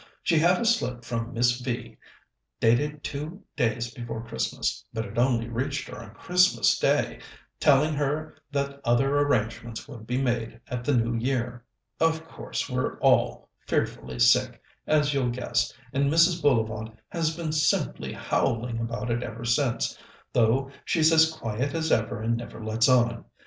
She 0.23 0.39
had 0.39 0.59
a 0.59 0.65
slip 0.65 1.05
from 1.05 1.31
Miss 1.31 1.61
V. 1.61 1.95
dated 2.59 3.03
two 3.03 3.43
days 3.55 3.93
before 3.93 4.25
Christmas 4.25 4.83
but 4.91 5.05
it 5.05 5.19
only 5.19 5.47
reached 5.47 5.87
her 5.89 5.99
on 6.01 6.15
Christmas 6.15 6.79
Day 6.79 7.19
telling 7.59 7.93
her 7.93 8.33
that 8.51 8.81
other 8.83 9.15
arrangements 9.19 9.87
would 9.87 10.07
be 10.07 10.19
made 10.19 10.59
at 10.69 10.83
the 10.83 10.95
New 10.97 11.15
Year. 11.15 11.63
Of 11.99 12.27
course, 12.27 12.67
we're 12.67 12.97
all 12.97 13.49
fearfully 13.67 14.17
sick, 14.17 14.59
as 14.87 15.13
you'll 15.13 15.29
guess, 15.29 15.71
and 15.93 16.09
Mrs. 16.11 16.41
Bullivant 16.41 16.97
has 17.09 17.37
been 17.37 17.51
simply 17.51 18.11
howling 18.11 18.79
about 18.79 19.11
it 19.11 19.21
ever 19.21 19.45
since, 19.45 19.99
though 20.33 20.71
she's 20.83 21.13
as 21.13 21.31
quiet 21.31 21.75
as 21.75 21.91
ever 21.91 22.23
and 22.23 22.35
never 22.35 22.65
lets 22.65 22.89
on. 22.89 23.23